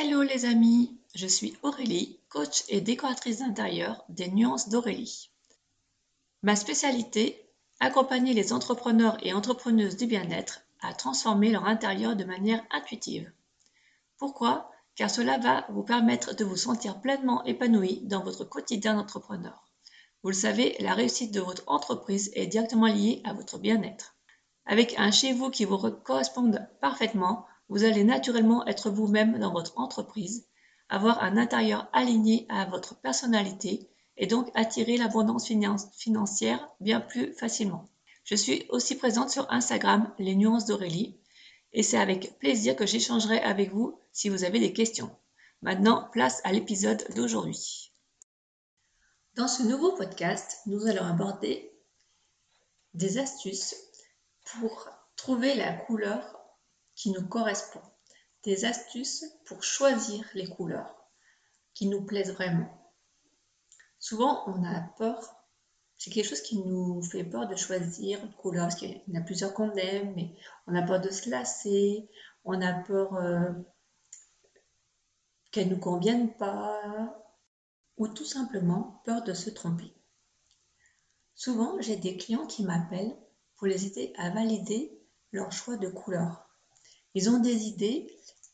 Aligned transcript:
Hello 0.00 0.22
les 0.22 0.44
amis, 0.44 0.96
je 1.16 1.26
suis 1.26 1.56
Aurélie, 1.64 2.20
coach 2.28 2.62
et 2.68 2.80
décoratrice 2.80 3.40
d'intérieur 3.40 4.04
des 4.08 4.28
Nuances 4.28 4.68
d'Aurélie. 4.68 5.28
Ma 6.44 6.54
spécialité, 6.54 7.50
accompagner 7.80 8.32
les 8.32 8.52
entrepreneurs 8.52 9.16
et 9.26 9.32
entrepreneuses 9.32 9.96
du 9.96 10.06
bien-être 10.06 10.60
à 10.82 10.94
transformer 10.94 11.50
leur 11.50 11.64
intérieur 11.64 12.14
de 12.14 12.22
manière 12.22 12.64
intuitive. 12.70 13.28
Pourquoi? 14.18 14.70
Car 14.94 15.10
cela 15.10 15.36
va 15.38 15.66
vous 15.70 15.82
permettre 15.82 16.32
de 16.36 16.44
vous 16.44 16.56
sentir 16.56 17.00
pleinement 17.00 17.42
épanoui 17.42 18.02
dans 18.04 18.22
votre 18.22 18.44
quotidien 18.44 18.94
d'entrepreneur. 18.94 19.68
Vous 20.22 20.30
le 20.30 20.36
savez, 20.36 20.76
la 20.78 20.94
réussite 20.94 21.34
de 21.34 21.40
votre 21.40 21.64
entreprise 21.66 22.30
est 22.34 22.46
directement 22.46 22.86
liée 22.86 23.20
à 23.24 23.32
votre 23.32 23.58
bien-être. 23.58 24.14
Avec 24.64 24.96
un 24.96 25.10
chez 25.10 25.32
vous 25.32 25.50
qui 25.50 25.64
vous 25.64 25.90
corresponde 25.90 26.68
parfaitement, 26.80 27.48
vous 27.68 27.84
allez 27.84 28.04
naturellement 28.04 28.66
être 28.66 28.90
vous-même 28.90 29.38
dans 29.38 29.52
votre 29.52 29.78
entreprise, 29.78 30.46
avoir 30.88 31.22
un 31.22 31.36
intérieur 31.36 31.88
aligné 31.92 32.46
à 32.48 32.64
votre 32.64 32.98
personnalité 33.00 33.88
et 34.16 34.26
donc 34.26 34.50
attirer 34.54 34.96
l'abondance 34.96 35.50
financière 35.96 36.68
bien 36.80 37.00
plus 37.00 37.32
facilement. 37.34 37.88
Je 38.24 38.34
suis 38.34 38.66
aussi 38.70 38.96
présente 38.96 39.30
sur 39.30 39.50
Instagram, 39.50 40.12
les 40.18 40.34
nuances 40.34 40.66
d'Aurélie, 40.66 41.18
et 41.72 41.82
c'est 41.82 41.98
avec 41.98 42.38
plaisir 42.38 42.76
que 42.76 42.86
j'échangerai 42.86 43.40
avec 43.40 43.72
vous 43.72 44.00
si 44.12 44.28
vous 44.28 44.44
avez 44.44 44.58
des 44.58 44.72
questions. 44.72 45.10
Maintenant, 45.62 46.08
place 46.12 46.40
à 46.44 46.52
l'épisode 46.52 47.04
d'aujourd'hui. 47.14 47.92
Dans 49.34 49.48
ce 49.48 49.62
nouveau 49.62 49.92
podcast, 49.92 50.58
nous 50.66 50.86
allons 50.86 51.04
aborder 51.04 51.72
des 52.94 53.18
astuces 53.18 53.74
pour 54.44 54.88
trouver 55.16 55.54
la 55.54 55.72
couleur 55.72 56.37
qui 56.98 57.12
nous 57.12 57.26
correspond. 57.26 57.80
Des 58.42 58.64
astuces 58.64 59.24
pour 59.46 59.62
choisir 59.62 60.24
les 60.34 60.48
couleurs 60.48 60.94
qui 61.72 61.86
nous 61.86 62.04
plaisent 62.04 62.32
vraiment. 62.32 62.92
Souvent, 64.00 64.42
on 64.48 64.64
a 64.64 64.80
peur, 64.98 65.22
c'est 65.96 66.10
quelque 66.10 66.28
chose 66.28 66.42
qui 66.42 66.58
nous 66.58 67.00
fait 67.02 67.22
peur 67.22 67.46
de 67.46 67.54
choisir 67.54 68.22
une 68.24 68.32
couleur, 68.32 68.64
parce 68.64 68.74
qu'il 68.74 69.00
y 69.06 69.16
en 69.16 69.20
a 69.20 69.24
plusieurs 69.24 69.54
qu'on 69.54 69.70
aime, 69.76 70.12
mais 70.16 70.34
on 70.66 70.74
a 70.74 70.82
peur 70.82 71.00
de 71.00 71.10
se 71.10 71.30
lasser, 71.30 72.10
on 72.44 72.60
a 72.60 72.72
peur 72.72 73.14
euh, 73.14 73.50
qu'elles 75.52 75.68
ne 75.68 75.74
nous 75.74 75.80
conviennent 75.80 76.36
pas, 76.36 77.16
ou 77.96 78.08
tout 78.08 78.24
simplement 78.24 79.02
peur 79.04 79.22
de 79.22 79.34
se 79.34 79.50
tromper. 79.50 79.94
Souvent, 81.36 81.80
j'ai 81.80 81.96
des 81.96 82.16
clients 82.16 82.46
qui 82.46 82.64
m'appellent 82.64 83.16
pour 83.56 83.68
les 83.68 83.86
aider 83.86 84.12
à 84.16 84.30
valider 84.30 85.00
leur 85.30 85.52
choix 85.52 85.76
de 85.76 85.88
couleur. 85.88 86.47
Ils 87.14 87.30
ont 87.30 87.38
des 87.38 87.64
idées, 87.64 88.06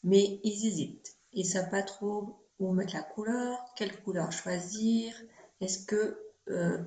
mais 0.03 0.41
ils 0.45 0.67
hésitent. 0.67 1.17
Ils 1.33 1.47
savent 1.47 1.71
pas 1.71 1.83
trop 1.83 2.41
où 2.59 2.73
mettre 2.73 2.95
la 2.95 3.03
couleur, 3.03 3.59
quelle 3.77 4.01
couleur 4.03 4.31
choisir, 4.33 5.15
est-ce 5.61 5.85
que 5.87 6.19
euh, 6.49 6.79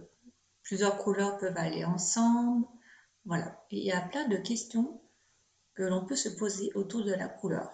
plusieurs 0.63 0.97
couleurs 0.97 1.37
peuvent 1.37 1.57
aller 1.57 1.83
ensemble? 1.83 2.65
Voilà. 3.25 3.61
il 3.71 3.83
y 3.83 3.91
a 3.91 4.01
plein 4.01 4.27
de 4.27 4.37
questions 4.37 5.01
que 5.73 5.83
l'on 5.83 6.05
peut 6.05 6.15
se 6.15 6.29
poser 6.29 6.71
autour 6.75 7.03
de 7.03 7.13
la 7.13 7.27
couleur. 7.27 7.69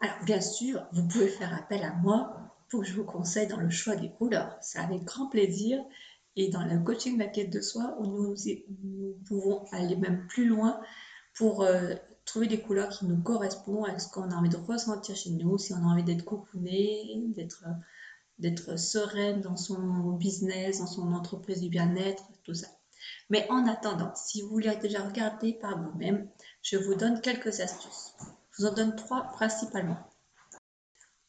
Alors 0.00 0.24
bien 0.24 0.40
sûr, 0.40 0.86
vous 0.92 1.06
pouvez 1.06 1.28
faire 1.28 1.54
appel 1.54 1.82
à 1.82 1.92
moi 1.92 2.34
pour 2.70 2.80
que 2.80 2.86
je 2.86 2.94
vous 2.94 3.04
conseille 3.04 3.48
dans 3.48 3.60
le 3.60 3.68
choix 3.68 3.96
des 3.96 4.10
couleurs. 4.10 4.56
C'est 4.62 4.78
avec 4.78 5.04
grand 5.04 5.28
plaisir. 5.28 5.84
Et 6.36 6.48
dans 6.48 6.64
le 6.64 6.78
coaching 6.78 7.14
de 7.14 7.24
la 7.24 7.28
quête 7.28 7.50
de 7.50 7.60
soi, 7.60 7.96
où 7.98 8.06
nous 8.06 8.34
pouvons 9.26 9.64
aller 9.72 9.96
même 9.96 10.26
plus 10.28 10.46
loin 10.46 10.80
pour 11.40 11.62
euh, 11.62 11.94
trouver 12.26 12.48
des 12.48 12.60
couleurs 12.60 12.90
qui 12.90 13.06
nous 13.06 13.16
correspondent 13.16 13.88
à 13.88 13.98
ce 13.98 14.10
qu'on 14.10 14.30
a 14.30 14.34
envie 14.34 14.50
de 14.50 14.58
ressentir 14.58 15.16
chez 15.16 15.30
nous, 15.30 15.56
si 15.56 15.72
on 15.72 15.78
a 15.78 15.86
envie 15.86 16.04
d'être 16.04 16.26
cocooné, 16.26 17.14
d'être 17.28 17.64
d'être 18.38 18.78
sereine 18.78 19.40
dans 19.40 19.56
son 19.56 20.12
business, 20.12 20.80
dans 20.80 20.86
son 20.86 21.12
entreprise 21.14 21.62
du 21.62 21.70
bien-être, 21.70 22.24
tout 22.44 22.52
ça. 22.52 22.66
Mais 23.30 23.46
en 23.50 23.66
attendant, 23.66 24.14
si 24.14 24.42
vous 24.42 24.48
voulez 24.48 24.74
déjà 24.76 25.02
regarder 25.02 25.54
par 25.54 25.82
vous-même, 25.82 26.28
je 26.60 26.76
vous 26.76 26.94
donne 26.94 27.22
quelques 27.22 27.60
astuces. 27.60 28.12
Je 28.50 28.62
vous 28.62 28.68
en 28.68 28.74
donne 28.74 28.94
trois 28.94 29.22
principalement. 29.32 29.98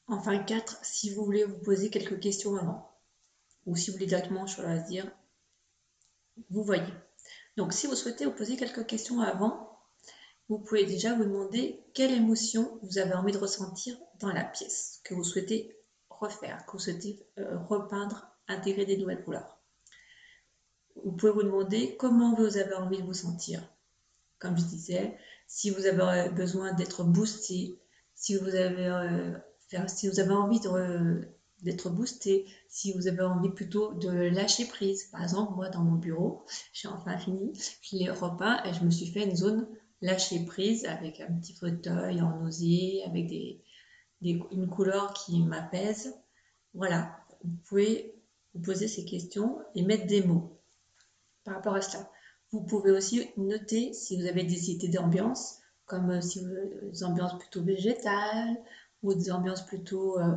Enfin 0.08 0.40
quatre 0.40 0.78
si 0.84 1.14
vous 1.14 1.24
voulez 1.24 1.46
vous 1.46 1.60
poser 1.60 1.90
quelques 1.90 2.20
questions 2.20 2.58
avant. 2.58 2.92
Ou 3.66 3.78
si 3.78 3.92
vous 3.92 3.96
voulez 3.96 4.08
directement 4.08 4.46
choisir, 4.46 5.10
vous 6.50 6.64
voyez. 6.64 6.94
Donc 7.56 7.72
si 7.72 7.88
vous 7.88 7.96
souhaitez 7.96 8.26
vous 8.26 8.32
poser 8.32 8.58
quelques 8.58 8.86
questions 8.86 9.22
avant, 9.22 9.71
vous 10.52 10.60
pouvez 10.60 10.86
déjà 10.86 11.16
vous 11.16 11.24
demander 11.24 11.82
quelle 11.94 12.12
émotion 12.12 12.78
vous 12.84 12.98
avez 12.98 13.14
envie 13.14 13.32
de 13.32 13.38
ressentir 13.38 13.96
dans 14.20 14.34
la 14.34 14.44
pièce 14.44 15.00
que 15.06 15.14
vous 15.14 15.24
souhaitez 15.24 15.78
refaire, 16.10 16.66
que 16.66 16.74
vous 16.74 16.80
souhaitez 16.80 17.26
euh, 17.40 17.58
repeindre, 17.70 18.28
intégrer 18.50 18.86
des 18.86 18.98
nouvelles 18.98 19.24
couleurs. 19.24 19.62
Vous 21.06 21.14
pouvez 21.14 21.32
vous 21.32 21.44
demander 21.44 21.96
comment 21.96 22.36
vous 22.36 22.58
avez 22.58 22.74
envie 22.74 22.98
de 22.98 23.06
vous 23.06 23.14
sentir. 23.14 23.64
Comme 24.40 24.58
je 24.58 24.66
disais, 24.66 25.18
si 25.48 25.70
vous 25.70 25.86
avez 25.86 26.28
besoin 26.32 26.74
d'être 26.74 27.06
boosté, 27.06 27.80
si 28.14 28.36
vous 28.36 28.54
avez, 28.54 28.88
euh, 28.88 29.88
si 29.88 30.10
vous 30.10 30.20
avez 30.20 30.34
envie 30.34 30.60
d'être 31.62 31.90
boosté, 31.90 32.46
si 32.68 32.92
vous 32.92 33.08
avez 33.08 33.22
envie 33.22 33.52
plutôt 33.52 33.94
de 33.94 34.10
lâcher 34.10 34.66
prise. 34.66 35.06
Par 35.06 35.24
exemple, 35.24 35.54
moi, 35.56 35.70
dans 35.70 35.82
mon 35.82 35.96
bureau, 35.96 36.44
j'ai 36.74 36.90
enfin 36.90 37.18
fini, 37.18 37.54
je 37.82 37.96
l'ai 37.96 38.10
repeint 38.10 38.62
et 38.66 38.74
je 38.74 38.84
me 38.84 38.92
suis 38.92 39.08
fait 39.08 39.24
une 39.24 39.38
zone 39.38 39.66
lâcher 40.02 40.46
prise 40.46 40.86
avec 40.86 41.22
un 41.22 41.32
petit 41.34 41.54
fauteuil 41.54 42.22
en 42.22 42.44
osier, 42.46 43.04
avec 43.06 43.28
des, 43.28 43.64
une 44.22 44.68
couleur 44.68 45.14
qui 45.14 45.42
m'apaise. 45.44 46.14
Voilà, 46.74 47.18
vous 47.44 47.58
pouvez 47.68 48.16
vous 48.54 48.62
poser 48.62 48.88
ces 48.88 49.06
questions 49.06 49.60
et 49.76 49.84
mettre 49.84 50.08
des 50.08 50.24
mots 50.24 50.60
par 51.44 51.56
rapport 51.56 51.76
à 51.76 51.82
cela. 51.82 52.10
Vous 52.52 52.62
pouvez 52.62 52.92
aussi 52.92 53.30
noter 53.38 53.94
si 53.94 54.20
vous 54.20 54.28
avez 54.28 54.44
des 54.44 54.72
idées 54.72 54.90
d'ambiance, 54.90 55.60
comme 55.86 56.12
euh, 56.12 56.22
si 56.22 56.44
vous 56.44 56.90
des 56.92 57.04
ambiances 57.04 57.38
plutôt 57.38 57.64
végétales 57.64 58.58
ou 59.04 59.14
des 59.14 59.32
ambiances 59.32 59.66
plutôt 59.66 60.20
euh, 60.20 60.36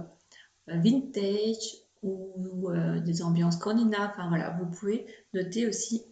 vintage 0.66 1.76
ou 2.02 2.70
euh, 2.70 3.00
des 3.00 3.22
ambiances 3.22 3.56
scandinaves. 3.56 4.10
Enfin 4.12 4.28
voilà, 4.28 4.50
vous 4.50 4.66
pouvez 4.66 5.06
noter 5.32 5.66
aussi 5.66 6.04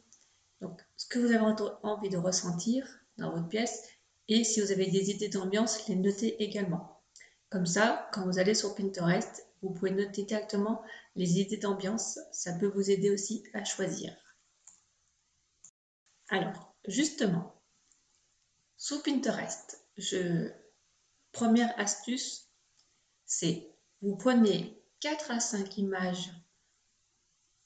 donc, 0.60 0.80
ce 0.96 1.06
que 1.06 1.18
vous 1.18 1.32
avez 1.32 1.54
envie 1.82 2.08
de 2.08 2.16
ressentir 2.16 3.01
votre 3.31 3.49
pièce. 3.49 3.88
Et 4.28 4.44
si 4.44 4.60
vous 4.60 4.72
avez 4.72 4.87
des 4.87 5.10
idées 5.10 5.28
d'ambiance, 5.28 5.88
les 5.88 5.97
notez 5.97 6.43
également. 6.43 7.03
Comme 7.50 7.66
ça, 7.66 8.09
quand 8.12 8.25
vous 8.25 8.38
allez 8.38 8.55
sur 8.55 8.75
Pinterest, 8.75 9.47
vous 9.60 9.71
pouvez 9.71 9.91
noter 9.91 10.25
directement 10.25 10.83
les 11.15 11.38
idées 11.41 11.56
d'ambiance. 11.56 12.19
Ça 12.33 12.53
peut 12.55 12.66
vous 12.66 12.91
aider 12.91 13.10
aussi 13.10 13.44
à 13.53 13.65
choisir. 13.65 14.15
Alors, 16.28 16.75
justement, 16.87 17.60
sous 18.77 19.03
Pinterest, 19.03 19.84
je... 19.97 20.50
première 21.33 21.78
astuce, 21.78 22.49
c'est 23.27 23.71
vous 24.00 24.16
prenez 24.16 24.83
4 25.00 25.31
à 25.31 25.41
5 25.41 25.78
images 25.78 26.31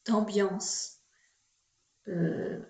d'ambiance 0.04 0.96
euh, 2.08 2.60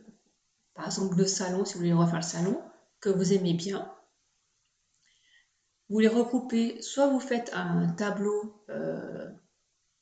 par 0.74 0.86
exemple 0.86 1.16
le 1.16 1.26
salon, 1.26 1.64
si 1.64 1.74
vous 1.74 1.80
voulez 1.80 1.92
refaire 1.92 2.16
le 2.16 2.22
salon, 2.22 2.62
vous 3.10 3.32
aimez 3.32 3.54
bien. 3.54 3.92
Vous 5.88 6.00
les 6.00 6.08
regroupez, 6.08 6.82
soit 6.82 7.06
vous 7.06 7.20
faites 7.20 7.52
un 7.54 7.88
tableau 7.90 8.64
euh, 8.70 9.30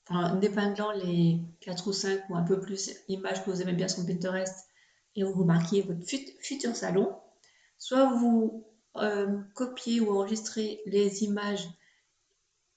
en 0.09 0.41
épinglant 0.41 0.92
les 0.92 1.41
4 1.60 1.88
ou 1.88 1.92
5 1.92 2.31
ou 2.31 2.37
un 2.37 2.42
peu 2.42 2.60
plus 2.60 2.91
images 3.09 3.44
que 3.44 3.50
vous 3.50 3.62
aimez 3.62 3.75
bien 3.75 3.88
sur 3.88 4.06
Pinterest 4.06 4.69
et 5.16 5.25
vous 5.25 5.44
marquez 5.44 5.82
votre 5.82 6.04
futur 6.41 6.75
salon, 6.75 7.15
soit 7.78 8.06
vous 8.15 8.66
euh, 8.97 9.41
copiez 9.54 10.00
ou 10.00 10.10
enregistrez 10.10 10.81
les 10.86 11.25
images 11.25 11.69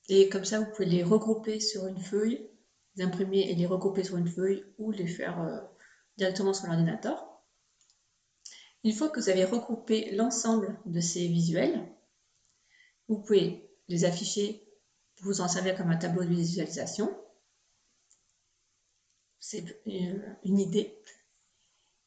et 0.10 0.30
comme 0.30 0.46
ça 0.46 0.60
vous 0.60 0.72
pouvez 0.72 0.86
les 0.86 1.04
regrouper 1.04 1.60
sur 1.60 1.88
une 1.88 2.00
feuille, 2.00 2.50
les 2.96 3.04
imprimer 3.04 3.50
et 3.50 3.56
les 3.56 3.66
regrouper 3.66 4.04
sur 4.04 4.18
une 4.18 4.28
feuille 4.28 4.66
ou 4.78 4.92
les 4.92 5.08
faire 5.08 5.42
euh, 5.42 5.60
directement 6.18 6.54
sur 6.54 6.68
l'ordinateur. 6.68 7.37
Une 8.84 8.94
fois 8.94 9.10
que 9.10 9.20
vous 9.20 9.30
avez 9.30 9.46
regroupé 9.46 10.12
l'ensemble 10.12 10.80
de 10.86 11.02
ces 11.02 11.28
visuels, 11.28 11.88
vous 13.08 13.20
pouvez 13.20 13.70
les 13.88 14.06
afficher 14.06 14.68
vous 15.22 15.42
en 15.42 15.48
servir 15.48 15.76
comme 15.76 15.90
un 15.90 15.98
tableau 15.98 16.24
de 16.24 16.30
visualisation. 16.30 17.16
C'est 19.40 19.82
une 19.86 20.60
idée. 20.60 20.98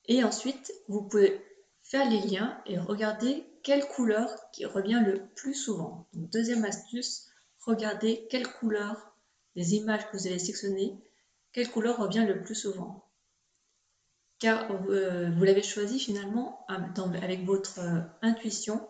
Et 0.07 0.23
ensuite, 0.23 0.73
vous 0.89 1.03
pouvez 1.03 1.45
faire 1.83 2.09
les 2.09 2.21
liens 2.21 2.63
et 2.67 2.79
regarder 2.79 3.47
quelle 3.63 3.87
couleur 3.87 4.31
revient 4.65 5.03
le 5.05 5.27
plus 5.35 5.55
souvent. 5.55 6.09
deuxième 6.13 6.65
astuce, 6.65 7.29
regardez 7.61 8.27
quelle 8.31 8.47
couleur 8.47 9.15
des 9.57 9.75
images 9.75 10.09
que 10.11 10.17
vous 10.17 10.27
avez 10.27 10.39
sélectionnées, 10.39 10.99
quelle 11.53 11.71
couleur 11.71 11.99
revient 11.99 12.25
le 12.27 12.43
plus 12.43 12.55
souvent 12.55 13.10
car 14.41 14.71
euh, 14.89 15.31
vous 15.31 15.45
l'avez 15.45 15.63
choisi 15.63 16.01
finalement 16.01 16.67
avec 16.69 17.45
votre 17.45 17.79
euh, 17.79 18.01
intuition. 18.23 18.89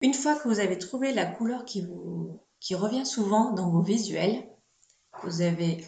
Une 0.00 0.14
fois 0.14 0.36
que 0.36 0.48
vous 0.48 0.60
avez 0.60 0.78
trouvé 0.78 1.12
la 1.12 1.26
couleur 1.26 1.64
qui 1.64 2.74
revient 2.74 3.04
souvent 3.04 3.52
dans 3.52 3.70
vos 3.70 3.82
visuels, 3.82 4.48
vous 5.22 5.42
avez 5.42 5.84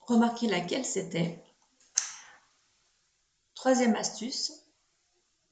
remarqué 0.00 0.46
laquelle 0.46 0.84
c'était, 0.84 1.42
troisième 3.54 3.96
astuce, 3.96 4.52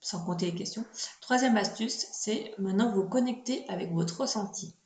sans 0.01 0.25
compter 0.25 0.47
les 0.47 0.55
questions, 0.55 0.85
troisième 1.21 1.57
astuce, 1.57 2.07
c'est 2.13 2.55
maintenant 2.59 2.93
vous 2.93 3.09
connecter 3.09 3.69
avec 3.69 3.93
votre 3.93 4.21
ressenti, 4.21 4.77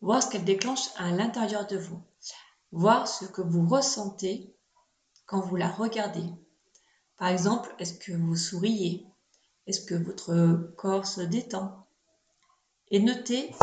voir 0.00 0.22
ce 0.22 0.28
qu'elle 0.28 0.44
déclenche 0.44 0.88
à 0.96 1.10
l'intérieur 1.10 1.66
de 1.66 1.76
vous, 1.76 2.02
voir 2.72 3.06
ce 3.06 3.26
que 3.26 3.42
vous 3.42 3.66
ressentez 3.68 4.53
quand 5.26 5.40
vous 5.40 5.56
la 5.56 5.68
regardez. 5.68 6.24
Par 7.16 7.28
exemple, 7.28 7.74
est-ce 7.78 7.94
que 7.94 8.12
vous 8.12 8.36
souriez? 8.36 9.06
Est-ce 9.66 9.84
que 9.84 9.94
votre 9.94 10.74
corps 10.76 11.06
se 11.06 11.20
détend? 11.20 11.86
Et 12.90 13.00
notez, 13.00 13.54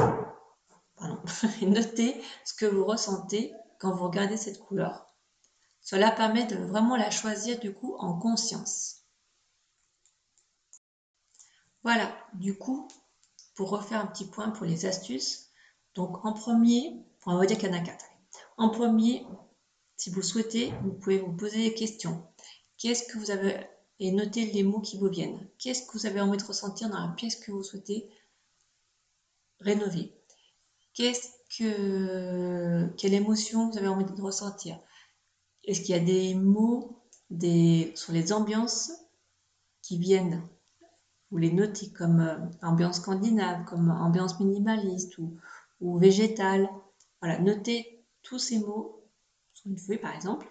notez 1.62 2.22
ce 2.46 2.54
que 2.54 2.66
vous 2.66 2.86
ressentez 2.86 3.54
quand 3.80 3.94
vous 3.94 4.06
regardez 4.06 4.38
cette 4.38 4.60
couleur. 4.60 5.06
Cela 5.82 6.12
permet 6.12 6.46
de 6.46 6.56
vraiment 6.56 6.96
la 6.96 7.12
choisir 7.12 7.60
du 7.60 7.74
coup 7.74 7.96
en 7.98 8.18
conscience. 8.18 9.02
Voilà, 11.84 12.16
du 12.34 12.58
coup, 12.58 12.88
pour 13.56 13.70
refaire 13.70 14.00
un 14.00 14.06
petit 14.06 14.28
point 14.28 14.50
pour 14.52 14.66
les 14.66 14.86
astuces, 14.86 15.50
donc 15.96 16.24
en 16.24 16.34
premier, 16.34 17.04
on 17.26 17.38
va 17.38 17.46
dire 17.46 17.58
qu'il 17.58 17.70
y 17.70 17.72
en 17.72 17.78
a 17.78 17.82
quatre. 17.82 18.06
En 18.58 18.70
premier, 18.70 19.26
si 20.02 20.10
vous 20.10 20.24
souhaitez, 20.24 20.74
vous 20.82 20.94
pouvez 20.94 21.20
vous 21.20 21.32
poser 21.32 21.70
des 21.70 21.76
questions. 21.76 22.26
Qu'est-ce 22.80 23.04
que 23.04 23.20
vous 23.20 23.30
avez 23.30 23.56
et 24.00 24.12
notez 24.12 24.48
les 24.52 24.64
mots 24.64 24.80
qui 24.80 24.98
vous 24.98 25.10
viennent. 25.10 25.48
Qu'est-ce 25.60 25.86
que 25.86 25.92
vous 25.96 26.08
avez 26.08 26.20
envie 26.20 26.40
de 26.40 26.44
ressentir 26.44 26.90
dans 26.90 27.00
la 27.00 27.14
pièce 27.14 27.36
que 27.36 27.52
vous 27.52 27.62
souhaitez 27.62 28.10
rénover? 29.60 30.12
Qu'est-ce 30.96 31.28
que 31.56 32.88
quelle 32.98 33.14
émotion 33.14 33.70
vous 33.70 33.78
avez 33.78 33.90
envie 33.90 34.12
de 34.12 34.22
ressentir? 34.24 34.80
Est-ce 35.66 35.82
qu'il 35.82 35.96
y 35.96 36.00
a 36.00 36.04
des 36.04 36.34
mots 36.34 37.04
des, 37.30 37.92
sur 37.94 38.12
les 38.12 38.34
ambiances 38.34 38.92
qui 39.84 40.00
viennent? 40.00 40.42
Vous 41.30 41.38
les 41.38 41.54
notez 41.54 41.92
comme 41.92 42.22
euh, 42.22 42.40
ambiance 42.64 42.98
scandinave, 42.98 43.66
comme 43.66 43.92
ambiance 43.92 44.40
minimaliste 44.40 45.20
ou, 45.20 45.38
ou 45.80 46.00
végétale. 46.00 46.68
Voilà, 47.22 47.38
notez 47.38 48.04
tous 48.24 48.40
ces 48.40 48.58
mots 48.58 49.01
une 49.66 49.78
feuille 49.78 49.98
par 49.98 50.16
exemple. 50.16 50.48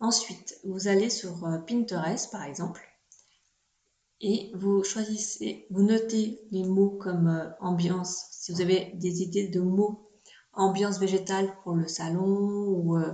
Ensuite, 0.00 0.58
vous 0.64 0.88
allez 0.88 1.10
sur 1.10 1.44
euh, 1.44 1.58
Pinterest 1.58 2.30
par 2.32 2.44
exemple 2.44 2.80
et 4.22 4.50
vous 4.54 4.84
choisissez, 4.84 5.66
vous 5.70 5.82
notez 5.82 6.40
les 6.50 6.64
mots 6.64 6.90
comme 6.90 7.28
euh, 7.28 7.50
ambiance, 7.60 8.26
si 8.30 8.52
vous 8.52 8.60
avez 8.60 8.92
des 8.94 9.22
idées 9.22 9.48
de 9.48 9.60
mots, 9.60 10.10
ambiance 10.52 10.98
végétale 10.98 11.54
pour 11.62 11.74
le 11.74 11.86
salon 11.86 12.26
ou, 12.26 12.96
euh, 12.96 13.12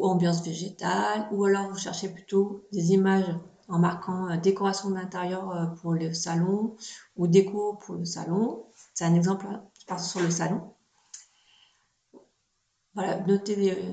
ambiance 0.00 0.44
végétale, 0.44 1.28
ou 1.32 1.44
alors 1.44 1.70
vous 1.70 1.78
cherchez 1.78 2.08
plutôt 2.08 2.68
des 2.72 2.92
images 2.92 3.34
en 3.68 3.78
marquant 3.78 4.36
décoration 4.36 4.90
d'intérieur 4.90 5.74
pour 5.80 5.94
le 5.94 6.12
salon 6.12 6.76
ou 7.16 7.26
déco 7.26 7.74
pour 7.74 7.96
le 7.96 8.04
salon. 8.04 8.66
C'est 8.94 9.04
un 9.04 9.14
exemple, 9.14 9.46
hein, 9.46 9.64
je 9.88 10.02
sur 10.02 10.20
le 10.20 10.30
salon. 10.30 10.74
Voilà, 12.94 13.20
notez 13.20 13.84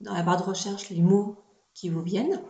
dans 0.00 0.14
la 0.14 0.22
barre 0.22 0.38
de 0.38 0.48
recherche 0.48 0.90
les 0.90 1.00
mots 1.00 1.42
qui 1.74 1.88
vous 1.88 2.02
viennent. 2.02 2.40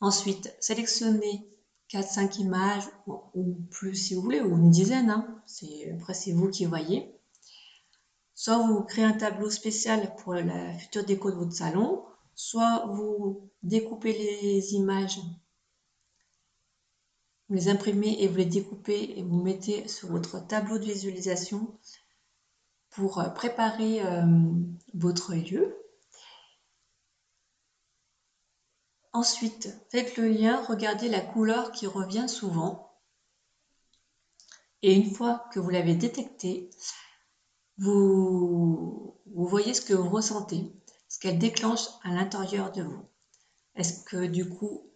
Ensuite, 0.00 0.54
sélectionnez 0.60 1.50
4-5 1.90 2.40
images 2.40 2.88
ou 3.06 3.54
plus 3.70 3.94
si 3.94 4.14
vous 4.14 4.22
voulez, 4.22 4.40
ou 4.40 4.56
une 4.56 4.70
dizaine. 4.70 5.10
Hein. 5.10 5.42
Après, 5.94 6.14
c'est 6.14 6.32
vous 6.32 6.48
qui 6.48 6.64
voyez. 6.64 7.14
Soit 8.34 8.58
vous 8.66 8.82
créez 8.84 9.04
un 9.04 9.12
tableau 9.12 9.50
spécial 9.50 10.14
pour 10.16 10.34
la 10.34 10.72
future 10.78 11.04
déco 11.04 11.30
de 11.30 11.36
votre 11.36 11.52
salon, 11.52 12.02
soit 12.34 12.86
vous 12.86 13.50
découpez 13.62 14.14
les 14.14 14.72
images, 14.72 15.18
vous 17.48 17.56
les 17.56 17.68
imprimez 17.68 18.22
et 18.22 18.28
vous 18.28 18.36
les 18.36 18.46
découpez 18.46 19.18
et 19.18 19.22
vous 19.22 19.42
mettez 19.42 19.86
sur 19.88 20.08
votre 20.08 20.46
tableau 20.46 20.78
de 20.78 20.84
visualisation 20.84 21.76
pour 23.00 23.18
euh, 23.18 23.30
préparer 23.30 24.04
euh, 24.04 24.26
votre 24.92 25.34
lieu. 25.34 25.74
Ensuite, 29.14 29.74
faites 29.90 30.16
le 30.18 30.28
lien, 30.28 30.62
regardez 30.68 31.08
la 31.08 31.20
couleur 31.20 31.72
qui 31.72 31.86
revient 31.86 32.28
souvent. 32.28 32.94
Et 34.82 34.94
une 34.94 35.10
fois 35.10 35.46
que 35.52 35.58
vous 35.58 35.70
l'avez 35.70 35.94
détectée, 35.94 36.70
vous, 37.78 39.16
vous 39.26 39.46
voyez 39.46 39.72
ce 39.72 39.80
que 39.80 39.94
vous 39.94 40.10
ressentez, 40.10 40.70
ce 41.08 41.18
qu'elle 41.18 41.38
déclenche 41.38 41.86
à 42.04 42.10
l'intérieur 42.10 42.70
de 42.70 42.82
vous. 42.82 43.08
Est-ce 43.76 44.04
que 44.04 44.26
du 44.26 44.48
coup, 44.48 44.90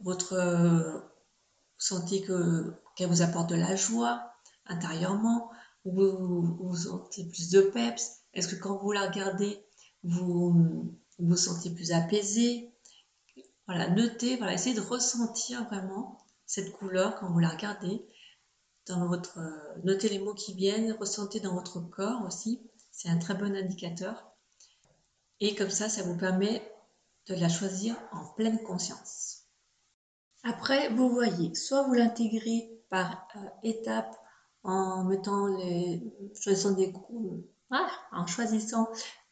votre 0.00 0.34
euh, 0.34 0.98
vous 0.98 1.84
sentez 1.84 2.22
qu'elle 2.22 3.08
vous 3.08 3.22
apporte 3.22 3.48
de 3.48 3.56
la 3.56 3.76
joie 3.76 4.32
intérieurement 4.66 5.50
vous, 5.90 6.56
vous 6.60 6.76
sentez 6.76 7.24
plus 7.24 7.50
de 7.50 7.62
peps? 7.62 8.22
Est-ce 8.34 8.48
que 8.48 8.56
quand 8.56 8.78
vous 8.78 8.92
la 8.92 9.08
regardez, 9.08 9.64
vous 10.02 10.94
vous 11.18 11.36
sentez 11.36 11.70
plus 11.70 11.92
apaisé? 11.92 12.72
Voilà, 13.66 13.88
notez, 13.90 14.36
voilà, 14.36 14.54
essayez 14.54 14.76
de 14.76 14.80
ressentir 14.80 15.64
vraiment 15.66 16.18
cette 16.46 16.72
couleur 16.72 17.16
quand 17.16 17.30
vous 17.30 17.40
la 17.40 17.48
regardez. 17.48 18.06
Dans 18.86 19.08
votre, 19.08 19.38
notez 19.84 20.08
les 20.08 20.20
mots 20.20 20.34
qui 20.34 20.54
viennent, 20.54 20.92
ressentez 20.92 21.40
dans 21.40 21.54
votre 21.54 21.80
corps 21.80 22.24
aussi. 22.24 22.62
C'est 22.92 23.08
un 23.08 23.18
très 23.18 23.34
bon 23.34 23.54
indicateur. 23.56 24.24
Et 25.40 25.54
comme 25.54 25.70
ça, 25.70 25.88
ça 25.88 26.02
vous 26.02 26.16
permet 26.16 26.62
de 27.26 27.34
la 27.34 27.48
choisir 27.48 27.96
en 28.12 28.24
pleine 28.34 28.62
conscience. 28.62 29.42
Après, 30.44 30.88
vous 30.90 31.10
voyez, 31.10 31.54
soit 31.54 31.82
vous 31.82 31.94
l'intégrez 31.94 32.80
par 32.88 33.26
euh, 33.36 33.40
étapes 33.64 34.16
en 34.66 35.04
mettant 35.04 35.46
les, 35.46 36.02
choisissant 36.34 36.76
en 38.12 38.26
choisissant 38.26 38.88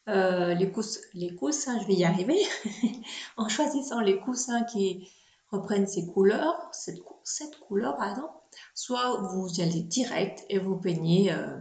euh, 0.07 0.53
les, 0.53 0.71
les 1.13 1.35
coussins, 1.35 1.79
je 1.79 1.87
vais 1.87 1.95
y 1.95 2.05
arriver, 2.05 2.39
en 3.37 3.49
choisissant 3.49 3.99
les 3.99 4.19
coussins 4.19 4.63
qui 4.63 5.09
reprennent 5.51 5.87
ces 5.87 6.05
couleurs, 6.07 6.69
cette, 6.71 6.99
cette 7.23 7.57
couleur 7.59 7.97
soit 8.73 9.21
vous 9.21 9.49
allez 9.59 9.81
direct 9.81 10.45
et 10.49 10.59
vous 10.59 10.77
peignez 10.77 11.31
euh, 11.31 11.59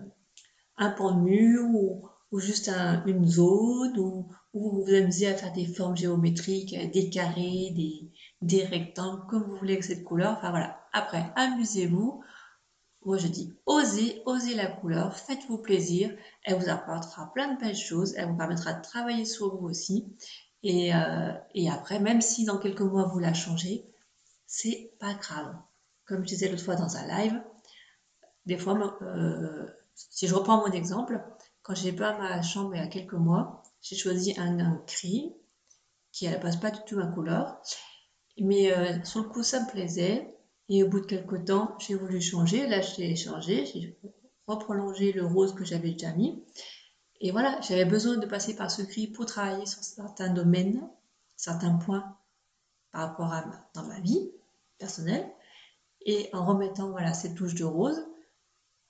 un 0.76 0.90
pan 0.90 1.12
de 1.12 1.20
mur 1.20 1.62
ou, 1.74 2.08
ou 2.30 2.38
juste 2.38 2.70
une 3.06 3.26
zone 3.26 3.98
ou, 3.98 4.28
ou, 4.52 4.70
vous 4.70 4.84
vous 4.84 4.94
amusez 4.94 5.26
à 5.26 5.34
faire 5.34 5.52
des 5.52 5.66
formes 5.66 5.96
géométriques, 5.96 6.76
des 6.92 7.10
carrés, 7.10 7.72
des, 7.74 8.12
des 8.42 8.64
rectangles, 8.64 9.26
comme 9.28 9.44
vous 9.44 9.56
voulez 9.56 9.74
avec 9.74 9.84
cette 9.84 10.04
couleur. 10.04 10.34
Enfin 10.36 10.50
voilà, 10.50 10.80
après, 10.92 11.32
amusez-vous. 11.36 12.22
Moi, 13.04 13.18
je 13.18 13.28
dis 13.28 13.54
osez, 13.66 14.22
osez 14.24 14.54
la 14.54 14.66
couleur, 14.66 15.16
faites-vous 15.16 15.58
plaisir. 15.58 16.14
Elle 16.42 16.56
vous 16.58 16.68
apportera 16.68 17.32
plein 17.32 17.54
de 17.54 17.60
belles 17.60 17.76
choses. 17.76 18.14
Elle 18.16 18.28
vous 18.28 18.36
permettra 18.36 18.72
de 18.72 18.82
travailler 18.82 19.24
sur 19.24 19.56
vous 19.56 19.66
aussi. 19.66 20.16
Et, 20.62 20.94
euh, 20.94 21.32
après, 21.70 22.00
même 22.00 22.22
si 22.22 22.44
dans 22.44 22.58
quelques 22.58 22.80
mois 22.80 23.04
vous 23.04 23.18
la 23.18 23.34
changez, 23.34 23.86
c'est 24.46 24.92
pas 24.98 25.14
grave. 25.14 25.54
Comme 26.06 26.22
je 26.22 26.28
disais 26.28 26.48
l'autre 26.48 26.64
fois 26.64 26.76
dans 26.76 26.96
un 26.96 27.06
live, 27.06 27.42
des 28.46 28.56
fois, 28.58 28.98
euh, 29.02 29.66
si 29.94 30.26
je 30.26 30.34
reprends 30.34 30.58
mon 30.58 30.72
exemple, 30.72 31.22
quand 31.62 31.74
j'ai 31.74 31.92
peint 31.92 32.18
ma 32.18 32.42
chambre 32.42 32.74
il 32.74 32.78
y 32.78 32.84
a 32.84 32.88
quelques 32.88 33.12
mois, 33.14 33.62
j'ai 33.80 33.96
choisi 33.96 34.34
un, 34.38 34.58
un 34.60 34.82
gris 34.86 35.34
qui 36.12 36.26
à 36.26 36.30
la 36.30 36.38
base 36.38 36.58
pas 36.58 36.70
du 36.70 36.80
tout 36.86 36.96
ma 36.96 37.06
couleur. 37.06 37.60
Mais 38.38 38.72
euh, 38.72 39.02
sur 39.04 39.22
le 39.22 39.28
coup, 39.28 39.42
ça 39.42 39.60
me 39.60 39.70
plaisait. 39.70 40.33
Et 40.68 40.82
au 40.82 40.88
bout 40.88 41.00
de 41.00 41.06
quelques 41.06 41.44
temps, 41.44 41.76
j'ai 41.78 41.94
voulu 41.94 42.20
changer. 42.20 42.66
Là, 42.66 42.80
j'ai 42.80 43.14
changé. 43.16 43.66
J'ai 43.66 43.98
reprolongé 44.46 45.12
le 45.12 45.24
rose 45.24 45.54
que 45.54 45.64
j'avais 45.64 45.92
déjà 45.92 46.12
mis. 46.12 46.42
Et 47.20 47.30
voilà, 47.30 47.60
j'avais 47.60 47.84
besoin 47.84 48.16
de 48.16 48.26
passer 48.26 48.54
par 48.54 48.70
ce 48.70 48.82
gris 48.82 49.06
pour 49.06 49.26
travailler 49.26 49.66
sur 49.66 49.82
certains 49.82 50.30
domaines, 50.30 50.86
certains 51.36 51.74
points 51.74 52.16
par 52.92 53.08
rapport 53.08 53.32
à 53.32 53.44
dans 53.74 53.84
ma 53.84 54.00
vie 54.00 54.30
personnelle. 54.78 55.26
Et 56.06 56.28
en 56.32 56.44
remettant 56.44 56.90
voilà 56.90 57.14
cette 57.14 57.34
touche 57.34 57.54
de 57.54 57.64
rose, 57.64 58.04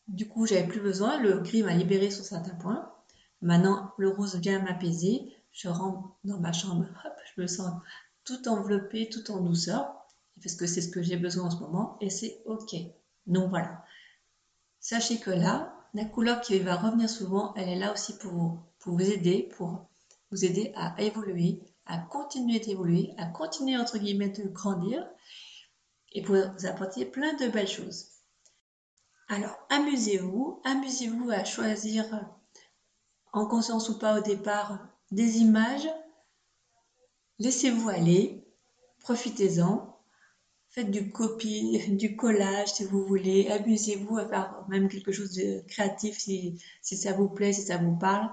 du 0.09 0.28
coup, 0.28 0.47
j'avais 0.47 0.66
plus 0.66 0.81
besoin. 0.81 1.19
Le 1.21 1.38
gris 1.38 1.62
m'a 1.62 1.75
libéré 1.75 2.11
sur 2.11 2.25
certains 2.25 2.54
points. 2.54 2.93
Maintenant, 3.40 3.93
le 3.99 4.09
rose 4.09 4.37
vient 4.37 4.61
m'apaiser. 4.61 5.33
Je 5.52 5.69
rentre 5.69 6.16
dans 6.25 6.40
ma 6.40 6.52
chambre, 6.52 6.87
hop, 7.04 7.12
je 7.35 7.40
me 7.40 7.47
sens 7.47 7.73
tout 8.25 8.49
enveloppé, 8.49 9.09
tout 9.09 9.31
en 9.31 9.40
douceur 9.40 10.03
parce 10.42 10.54
que 10.54 10.66
c'est 10.66 10.80
ce 10.80 10.88
que 10.88 11.02
j'ai 11.02 11.16
besoin 11.16 11.46
en 11.46 11.50
ce 11.50 11.58
moment 11.58 11.96
et 12.00 12.10
c'est 12.10 12.42
ok. 12.46 12.74
Donc 13.26 13.50
voilà. 13.50 13.84
Sachez 14.80 15.18
que 15.18 15.30
là, 15.30 15.74
la 15.94 16.04
couleur 16.04 16.40
qui 16.40 16.58
va 16.58 16.76
revenir 16.76 17.08
souvent, 17.08 17.54
elle 17.54 17.68
est 17.68 17.78
là 17.78 17.92
aussi 17.92 18.18
pour 18.18 18.32
vous, 18.32 18.58
pour 18.80 18.94
vous 18.94 19.10
aider, 19.10 19.48
pour 19.56 19.86
vous 20.30 20.44
aider 20.44 20.72
à 20.74 20.94
évoluer, 21.00 21.62
à 21.86 21.98
continuer 21.98 22.58
d'évoluer, 22.58 23.14
à 23.16 23.26
continuer 23.26 23.76
entre 23.76 23.98
guillemets 23.98 24.30
de 24.30 24.48
grandir 24.48 25.06
et 26.12 26.22
pourrait 26.22 26.50
vous 26.58 26.66
apporter 26.66 27.04
plein 27.04 27.34
de 27.34 27.48
belles 27.48 27.68
choses. 27.68 28.08
Alors, 29.28 29.56
amusez-vous, 29.70 30.60
amusez-vous 30.64 31.30
à 31.30 31.44
choisir, 31.44 32.04
en 33.32 33.46
conscience 33.46 33.88
ou 33.88 33.98
pas 33.98 34.18
au 34.18 34.22
départ, 34.22 34.78
des 35.10 35.38
images. 35.38 35.88
Laissez-vous 37.38 37.88
aller, 37.88 38.46
profitez-en, 39.00 39.93
faites 40.75 40.90
du 40.90 41.11
copie, 41.11 41.81
du 41.88 42.16
collage 42.16 42.75
si 42.75 42.85
vous 42.85 43.07
voulez, 43.07 43.49
amusez-vous 43.49 44.19
à 44.19 44.28
faire 44.28 44.64
même 44.69 44.88
quelque 44.88 45.12
chose 45.12 45.33
de 45.33 45.61
créatif 45.69 46.19
si, 46.19 46.61
si 46.83 46.97
ça 46.97 47.12
vous 47.12 47.28
plaît, 47.28 47.52
si 47.52 47.62
ça 47.62 47.78
vous 47.78 47.97
parle. 47.97 48.28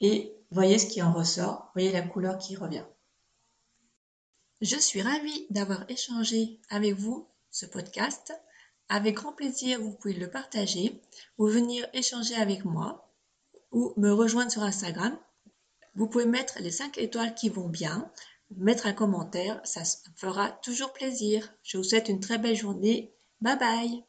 Et 0.00 0.34
voyez 0.50 0.78
ce 0.78 0.86
qui 0.86 1.02
en 1.02 1.12
ressort, 1.12 1.70
voyez 1.74 1.92
la 1.92 2.02
couleur 2.02 2.38
qui 2.38 2.56
revient. 2.56 2.84
Je 4.60 4.76
suis 4.76 5.02
ravie 5.02 5.46
d'avoir 5.50 5.84
échangé 5.90 6.60
avec 6.70 6.94
vous 6.94 7.28
ce 7.50 7.66
podcast. 7.66 8.32
Avec 8.88 9.16
grand 9.16 9.32
plaisir, 9.32 9.80
vous 9.80 9.92
pouvez 9.92 10.14
le 10.14 10.30
partager 10.30 11.00
ou 11.38 11.46
venir 11.46 11.86
échanger 11.92 12.34
avec 12.34 12.64
moi 12.64 13.10
ou 13.70 13.92
me 13.96 14.12
rejoindre 14.12 14.52
sur 14.52 14.62
Instagram. 14.62 15.16
Vous 15.94 16.06
pouvez 16.06 16.26
mettre 16.26 16.60
les 16.60 16.70
5 16.70 16.98
étoiles 16.98 17.34
qui 17.34 17.48
vont 17.48 17.68
bien, 17.68 18.10
mettre 18.56 18.86
un 18.86 18.92
commentaire, 18.92 19.60
ça 19.64 19.82
fera 20.16 20.50
toujours 20.62 20.92
plaisir. 20.92 21.52
Je 21.62 21.78
vous 21.78 21.84
souhaite 21.84 22.08
une 22.08 22.20
très 22.20 22.38
belle 22.38 22.56
journée. 22.56 23.14
Bye 23.40 23.58
bye 23.58 24.04